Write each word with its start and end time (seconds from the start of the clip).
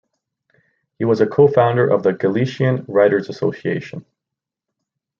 He 0.97 1.05
was 1.05 1.21
a 1.21 1.27
cofounder 1.27 1.87
of 1.93 2.01
the 2.01 2.11
Galician 2.11 2.85
Writers 2.87 3.29
Association. 3.29 4.03